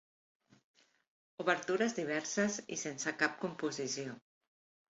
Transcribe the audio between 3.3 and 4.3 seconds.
composició.